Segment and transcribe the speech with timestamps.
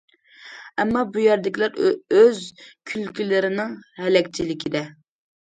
[0.83, 1.77] ئەمما، بۇ يەردىكىلەر
[2.21, 2.41] ئۆز
[2.93, 4.85] كۈلكىلىرىنىڭ ھەلەكچىلىكىدە.